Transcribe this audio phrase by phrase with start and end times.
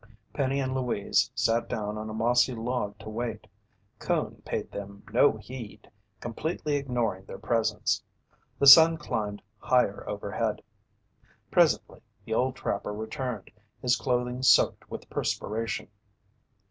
[0.33, 3.45] Penny and Louise sat down on a mossy log to wait.
[3.99, 8.01] Coon paid them no heed, completely ignoring their presence.
[8.57, 10.63] The sun climbed higher overhead.
[11.51, 15.87] Presently the old trapper returned, his clothing soaked with perspiration.